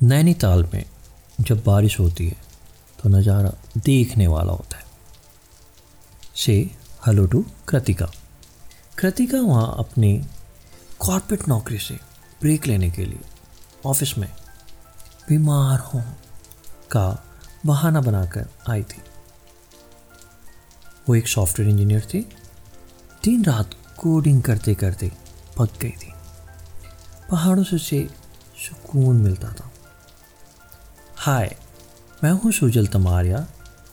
नैनीताल 0.00 0.62
में 0.74 0.84
जब 1.40 1.62
बारिश 1.64 1.98
होती 2.00 2.26
है 2.28 2.36
तो 2.98 3.08
नज़ारा 3.08 3.50
देखने 3.76 4.26
वाला 4.26 4.52
होता 4.52 4.76
है। 4.76 4.84
से 6.36 6.52
हेलो 7.06 7.24
टू 7.26 7.44
कृतिका। 7.68 8.06
कृतिका 8.98 9.40
वहाँ 9.40 9.74
अपनी 9.78 10.12
कॉर्पोरेट 10.98 11.48
नौकरी 11.48 11.78
से 11.78 11.94
ब्रेक 12.40 12.66
लेने 12.66 12.90
के 12.90 13.04
लिए 13.04 13.20
ऑफ़िस 13.86 14.16
में 14.18 14.28
बीमार 15.28 15.78
हों 15.84 16.02
का 16.90 17.06
बहाना 17.66 18.00
बनाकर 18.00 18.48
आई 18.70 18.82
थी। 18.82 19.02
वो 21.08 21.14
एक 21.14 21.28
सॉफ्टवेयर 21.28 21.70
इंजीनियर 21.70 22.04
थी। 22.04 22.20
दिन 23.24 23.44
रात 23.44 23.74
कोडिंग 23.98 24.42
करते 24.42 24.74
करते 24.74 25.10
पक 25.58 25.78
गई 25.80 25.90
थी। 25.92 26.12
पहाड़ों 27.30 27.64
से 27.64 27.76
उसे 27.76 28.08
सुकून 28.58 29.16
मिलता 29.16 29.52
था। 29.52 29.67
हाय, 31.20 31.54
मैं 32.24 32.30
हूँ 32.30 32.50
सुजल 32.52 32.86
तमारिया 32.86 33.38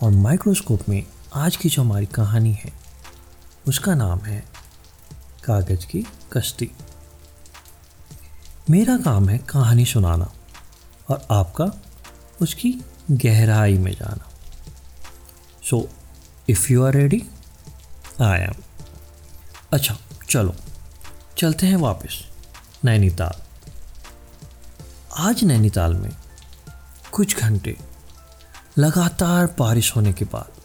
और 0.03 0.11
माइक्रोस्कोप 0.11 0.81
में 0.89 1.03
आज 1.35 1.55
की 1.55 1.69
जो 1.69 1.81
हमारी 1.81 2.05
कहानी 2.05 2.51
है, 2.53 2.71
उसका 3.67 3.93
नाम 3.95 4.19
है 4.19 4.43
कागज़ 5.43 5.85
की 5.85 6.05
कश्ती। 6.33 6.69
मेरा 8.69 8.97
काम 8.97 9.29
है 9.29 9.37
कहानी 9.49 9.85
सुनाना 9.85 10.31
और 11.09 11.25
आपका 11.31 11.65
उसकी 12.41 12.71
गहराई 13.11 13.77
में 13.77 13.91
जाना। 13.91 14.29
So 15.69 15.87
if 16.49 16.71
you 16.71 16.83
are 16.85 16.93
ready 16.93 17.21
I 18.21 18.39
am 18.39 18.61
अच्छा 19.73 19.97
चलो, 20.29 20.55
चलते 21.37 21.67
हैं 21.67 21.77
वापस, 21.77 22.23
नैनीताल। 22.85 23.41
आज 25.19 25.43
नैनीताल 25.43 25.93
में 25.93 26.09
कुछ 27.15 27.37
घंटे 27.37 27.77
लगातार 28.77 29.55
बारिश 29.59 29.95
होने 29.95 30.13
के 30.13 30.25
बाद 30.25 30.61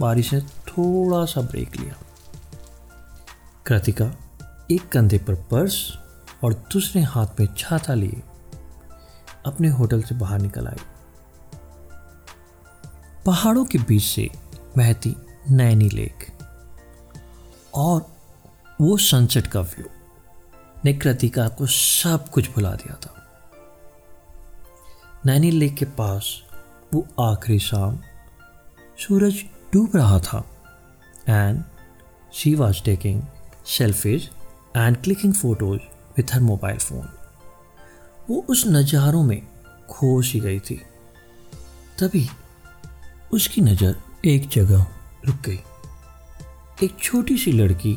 बारिश 0.00 0.32
ने 0.34 0.40
थोड़ा 0.40 1.24
सा 1.24 1.40
ब्रेक 1.40 1.76
लिया। 1.76 1.94
कृतिका 3.66 4.10
एक 4.70 4.88
कंधे 4.88 5.18
पर 5.18 5.34
पर्स 5.34 5.98
और 6.44 6.54
दूसरे 6.72 7.02
हाथ 7.02 7.40
में 7.40 7.46
छाता 7.58 7.94
लिए 7.94 8.22
अपने 9.46 9.68
होटल 9.68 10.02
से 10.02 10.14
बाहर 10.14 10.40
निकल 10.40 10.66
आई। 10.66 10.80
पहाड़ों 13.26 13.64
के 13.64 13.78
बीच 13.78 14.02
से 14.02 14.30
बहती 14.76 15.16
नैनी 15.50 15.88
लेक 15.88 16.26
और 17.74 18.06
वो 18.80 18.96
सनसेट 18.96 19.46
का 19.46 19.60
व्यू 19.60 19.86
ने 20.84 20.94
कृतिका 20.94 21.48
को 21.48 21.66
सब 21.66 22.28
कुछ 22.28 22.50
भुला 22.50 22.70
दिया 22.70 22.94
था। 22.94 23.17
नैनी 25.26 25.50
लेक 25.50 25.74
के 25.74 25.84
पास 25.84 26.26
वो 26.94 27.06
आखिरी 27.20 27.58
शाम 27.58 27.98
सूरज 28.98 29.42
डूब 29.72 29.96
रहा 29.96 30.18
था। 30.18 30.38
And 31.28 31.62
she 32.32 32.54
was 32.54 32.82
taking 32.84 33.22
selfies 33.66 34.28
and 34.76 34.96
clicking 34.96 35.32
photos 35.34 35.80
with 36.16 36.34
her 36.34 36.40
mobile 36.40 36.78
phone 36.78 37.08
वो 38.30 38.44
उस 38.50 38.64
नज़ारों 38.66 39.22
में 39.22 39.40
खो 39.90 40.20
सी 40.22 40.40
गई 40.40 40.60
थी। 40.60 40.80
तभी 41.98 42.26
उसकी 43.32 43.60
नज़र 43.60 43.96
एक 44.24 44.48
जगह 44.48 44.86
रुक 45.26 45.40
गई। 45.46 45.60
एक 46.82 46.96
छोटी 47.02 47.38
सी 47.38 47.52
लड़की 47.52 47.94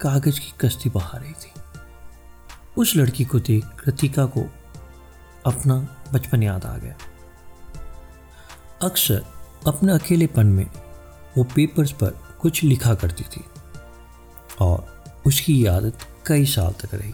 कागज़ 0.00 0.40
की 0.40 0.52
कश्ती 0.60 0.90
बहा 0.90 1.18
रही 1.18 1.32
थी। 1.32 1.52
उस 2.78 2.96
लड़की 2.96 3.24
को 3.24 3.40
देख 3.40 3.64
कृतिका 3.80 4.26
को 4.26 4.46
अपना 5.46 5.74
बचपन 6.12 6.42
याद 6.42 6.64
आ 6.64 6.76
गया। 6.76 6.94
अक्सर 8.82 9.24
अपने 9.66 9.92
अकेलेपन 9.92 10.46
में 10.46 10.66
वो 11.38 11.44
पेपर्स 11.44 11.92
पर 11.92 12.10
कुछ 12.40 12.62
लिखा 12.64 12.94
करती 12.94 13.24
थी 13.24 13.44
और 14.60 15.04
उसकी 15.26 15.64
आदत 15.66 15.98
कई 16.26 16.44
साल 16.46 16.72
तक 16.72 16.94
रही। 16.94 17.12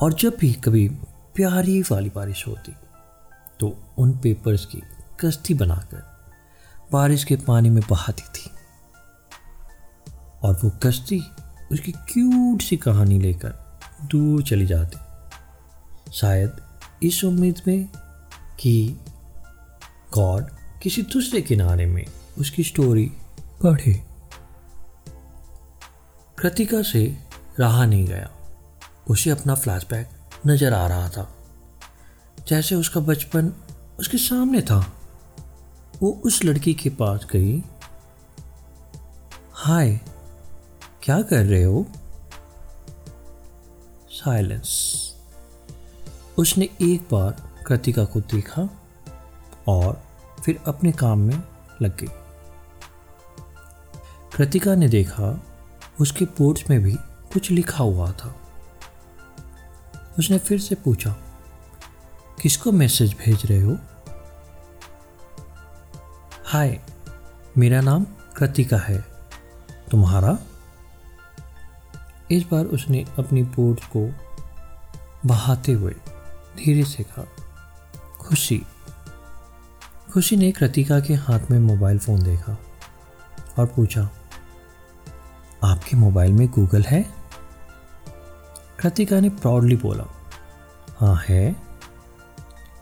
और 0.00 0.12
जब 0.12 0.36
भी 0.40 0.52
कभी 0.54 0.88
प्यारी 1.34 1.80
वाली 1.82 2.10
बारिश 2.10 2.46
होती 2.46 2.74
तो 3.60 3.76
उन 3.98 4.12
पेपर्स 4.18 4.66
की 4.66 4.82
कश्ती 5.20 5.54
बनाकर 5.54 6.10
बारिश 6.92 7.24
के 7.24 7.36
पानी 7.36 7.70
में 7.70 7.82
बहाती 7.90 8.22
थी। 8.22 8.50
और 10.42 10.60
वो 10.64 10.70
कश्ती 10.82 11.22
उसकी 11.72 11.92
क्यूट 11.92 12.62
सी 12.62 12.76
कहानी 12.76 13.18
लेकर 13.18 13.80
दूर 14.04 14.42
चली 14.42 14.66
जाती। 14.66 14.98
शायद 16.12 16.56
इस 17.02 17.24
उम्मीद 17.24 17.60
में 17.66 17.88
कि 18.60 18.96
गॉड 20.14 20.50
किसी 20.82 21.02
दूसरे 21.02 21.42
किनारे 21.42 21.86
में 21.86 22.06
उसकी 22.38 22.64
स्टोरी 22.64 23.12
पढ़े। 23.62 24.04
कृतिका 26.38 26.82
से 26.82 27.18
रहा 27.60 27.86
नहीं 27.86 28.06
गया। 28.06 28.30
उसे 29.10 29.30
अपना 29.30 29.54
फ्लैशबैक 29.54 30.10
नज़र 30.46 30.72
आ 30.72 30.86
रहा 30.86 31.08
था। 31.08 31.34
जैसे 32.48 32.74
उसका 32.74 33.00
बचपन 33.00 33.52
उसके 33.98 34.18
सामने 34.18 34.62
था। 34.62 34.92
वो 36.00 36.22
उस 36.24 36.44
लड़की 36.44 36.74
के 36.74 36.90
पास 36.90 37.26
गई। 37.32 37.62
हाय, 39.52 40.00
क्या 41.02 41.22
कर 41.22 41.44
रहे 41.44 41.62
हो? 41.62 41.86
साइलेंस 44.10 45.08
उसने 46.38 46.64
एक 46.64 47.08
बार 47.12 47.54
कृतिका 47.66 48.04
को 48.04 48.20
देखा 48.20 48.68
और 49.68 50.02
फिर 50.44 50.60
अपने 50.66 50.92
काम 50.92 51.18
में 51.18 51.42
लग 51.82 51.96
गई। 51.96 52.06
कृतिका 54.36 54.74
ने 54.74 54.88
देखा, 54.88 55.44
उसके 56.00 56.24
पोर्ट्स 56.24 56.70
में 56.70 56.82
भी 56.82 56.94
कुछ 57.32 57.50
लिखा 57.50 57.84
हुआ 57.84 58.12
था। 58.12 58.34
उसने 60.18 60.38
फिर 60.38 60.60
से 60.60 60.74
पूछा, 60.74 61.16
किसको 62.42 62.72
मैसेज 62.72 63.14
भेज 63.14 63.46
रहे 63.46 63.60
हो? 63.60 63.76
हाय, 66.46 66.80
मेरा 67.58 67.80
नाम 67.80 68.06
कृतिका 68.36 68.76
है। 68.76 69.04
तुम्हारा? 69.90 70.38
इस 72.30 72.42
बार 72.42 72.64
उसने 72.64 73.04
अपनी 73.18 73.42
बोर्ड 73.42 73.80
को 73.96 74.10
बहाते 75.26 75.72
हुए 75.72 75.94
धीरे 76.56 76.84
से 76.84 77.02
कहा। 77.02 77.24
खुशी। 78.20 78.62
खुशी 80.12 80.36
ने 80.36 80.50
कृतिका 80.52 81.00
के 81.00 81.14
हाथ 81.14 81.50
में 81.50 81.58
मोबाइल 81.58 81.98
फ़ोन 81.98 82.22
देखा 82.22 82.56
और 83.58 83.66
पूछा, 83.66 84.08
आपके 85.64 85.96
मोबाइल 85.96 86.32
में 86.32 86.46
गूगल 86.48 86.82
है? 86.82 87.02
कृतिका 88.80 89.20
ने 89.20 89.28
प्राउडली 89.30 89.76
बोला 89.76 90.04
हाँ 90.98 91.14
है। 91.28 91.54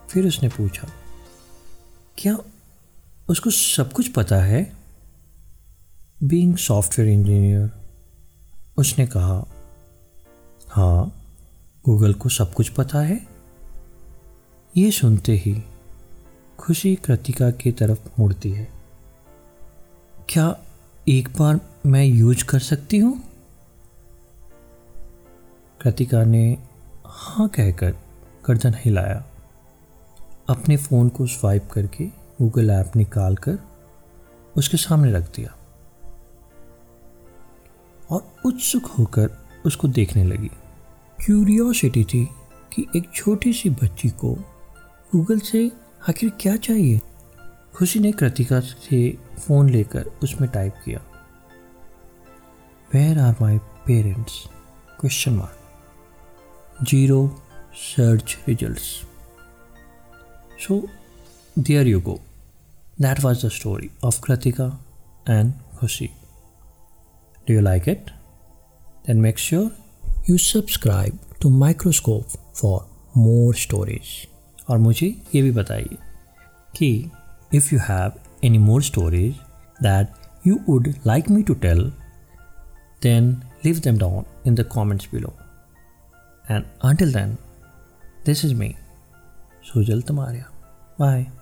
फिर 0.09 0.27
उसने 0.27 0.49
पूछा, 0.49 0.87
क्या 2.17 2.37
उसको 3.29 3.49
सब 3.49 3.91
कुछ 3.93 4.07
पता 4.07 4.35
है? 4.35 4.61
बीइंग 6.23 6.55
सॉफ्टवेयर 6.57 7.11
इंजीनियर 7.11 7.69
उसने 8.77 9.05
कहा 9.07 9.43
हाँ 10.69 11.11
गूगल 11.85 12.13
को 12.13 12.29
सब 12.29 12.53
कुछ 12.53 12.69
पता 12.69 12.99
है। 12.99 13.30
ये 14.77 14.91
सुनते 14.91 15.31
ही 15.31 15.63
खुशी 16.57 16.95
कृतिका 16.95 17.51
की 17.51 17.71
तरफ़ 17.71 17.99
मुड़ती 18.19 18.51
है। 18.51 18.71
क्या 20.29 20.57
एक 21.07 21.29
बार 21.39 21.59
मैं 21.85 22.05
यूज़ 22.05 22.45
कर 22.45 22.59
सकती 22.59 22.97
हूँ? 22.97 23.23
कृतिका 25.81 26.23
ने 26.23 26.57
हाँ 27.05 27.49
कहकर 27.49 27.91
गर्दन 28.47 28.73
हिलाया। 28.77 29.25
अपने 30.49 30.77
फ़ोन 30.77 31.09
को 31.09 31.27
स्वाइप 31.27 31.69
करके 31.71 32.05
गूगल 32.05 32.69
ऐप 32.69 32.95
निकाल 32.95 33.35
कर 33.35 33.59
उसके 34.57 34.77
सामने 34.77 35.11
रख 35.11 35.35
दिया। 35.35 35.57
और 38.09 38.33
उत्सुक 38.45 38.85
होकर 38.85 39.47
उसको 39.65 39.87
देखने 39.87 40.23
लगी। 40.23 40.49
क्यूरियोसिटी 41.25 42.03
थी 42.03 42.25
कि 42.73 42.87
एक 42.95 43.11
छोटी 43.15 43.53
सी 43.53 43.69
बच्ची 43.69 44.09
को 44.09 44.37
गूगल 45.15 45.39
से 45.39 45.71
आखिर 46.09 46.29
क्या 46.29 46.55
चाहिए? 46.55 46.99
खुशी 47.75 47.99
ने 47.99 48.11
कृतिका 48.11 48.59
से 48.59 49.17
फ़ोन 49.39 49.69
लेकर 49.69 50.05
उसमें 50.23 50.49
टाइप 50.49 50.73
किया। 50.85 50.99
Where 52.93 53.19
are 53.19 53.35
my 53.41 53.57
parents 53.57 54.33
question 54.99 55.33
mark 55.33 56.85
zero 56.85 57.19
search 57.75 58.37
result 58.47 58.79
so 60.67 60.81
there 61.59 61.87
you 61.87 62.01
go 62.01 62.19
that 63.01 63.19
was 63.19 63.45
the 63.45 63.49
story 63.49 63.91
of 64.03 64.21
Kritika 64.21 64.85
and 65.29 65.53
Khushi 65.79 66.09
do 67.47 67.53
you 67.53 67.61
like 67.61 67.89
it 67.89 68.09
then 69.07 69.21
make 69.21 69.39
sure 69.39 69.71
you 70.29 70.37
subscribe 70.37 71.19
to 71.41 71.49
Microscope 71.49 72.25
for 72.55 72.89
more 73.17 73.55
stories 73.55 74.30
और 74.71 74.77
मुझे 74.77 75.07
ये 75.35 75.41
भी 75.41 75.51
बताइए 75.51 75.97
कि 76.73 76.89
if 77.55 77.73
you 77.73 77.79
have 77.83 78.19
any 78.43 78.57
more 78.57 78.81
stories 78.83 79.35
that 79.83 80.47
you 80.47 80.59
would 80.69 80.93
like 81.07 81.29
me 81.29 81.43
to 81.43 81.53
tell 81.67 81.91
then 83.03 83.31
leave 83.65 83.79
them 83.83 83.97
down 83.97 84.25
in 84.47 84.55
the 84.55 84.67
comments 84.71 85.09
below 85.13 85.33
and 86.51 86.63
until 86.83 87.11
then, 87.11 87.35
this 88.25 88.43
is 88.43 88.53
me, 88.53 88.69
Sujal 89.63 90.01
Tamaria. 90.03 90.47
Bye. 90.97 91.40